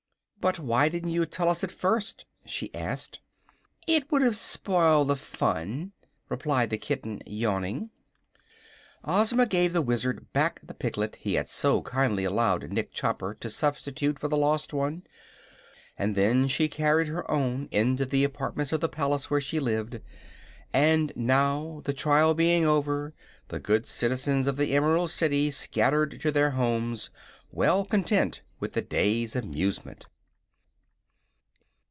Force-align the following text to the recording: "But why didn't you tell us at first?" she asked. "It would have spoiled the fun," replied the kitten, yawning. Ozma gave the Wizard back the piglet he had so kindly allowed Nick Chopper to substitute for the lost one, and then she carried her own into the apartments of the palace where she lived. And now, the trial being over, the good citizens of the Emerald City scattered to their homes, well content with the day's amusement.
"But 0.41 0.57
why 0.57 0.89
didn't 0.89 1.11
you 1.11 1.27
tell 1.27 1.49
us 1.49 1.63
at 1.63 1.71
first?" 1.71 2.25
she 2.45 2.73
asked. 2.73 3.19
"It 3.85 4.11
would 4.11 4.23
have 4.23 4.35
spoiled 4.35 5.09
the 5.09 5.15
fun," 5.15 5.91
replied 6.29 6.71
the 6.71 6.79
kitten, 6.79 7.21
yawning. 7.27 7.91
Ozma 9.05 9.45
gave 9.45 9.71
the 9.71 9.83
Wizard 9.83 10.33
back 10.33 10.59
the 10.63 10.73
piglet 10.73 11.17
he 11.17 11.35
had 11.35 11.47
so 11.47 11.83
kindly 11.83 12.23
allowed 12.23 12.71
Nick 12.71 12.91
Chopper 12.91 13.35
to 13.35 13.51
substitute 13.51 14.17
for 14.17 14.27
the 14.29 14.35
lost 14.35 14.73
one, 14.73 15.03
and 15.95 16.15
then 16.15 16.47
she 16.47 16.67
carried 16.67 17.07
her 17.07 17.29
own 17.29 17.67
into 17.71 18.03
the 18.03 18.23
apartments 18.23 18.73
of 18.73 18.79
the 18.81 18.89
palace 18.89 19.29
where 19.29 19.41
she 19.41 19.59
lived. 19.59 20.01
And 20.73 21.13
now, 21.15 21.81
the 21.85 21.93
trial 21.93 22.33
being 22.33 22.65
over, 22.65 23.13
the 23.49 23.59
good 23.59 23.85
citizens 23.85 24.47
of 24.47 24.57
the 24.57 24.73
Emerald 24.73 25.11
City 25.11 25.51
scattered 25.51 26.19
to 26.21 26.31
their 26.31 26.49
homes, 26.49 27.11
well 27.51 27.85
content 27.85 28.41
with 28.59 28.73
the 28.73 28.81
day's 28.81 29.35
amusement. 29.35 30.07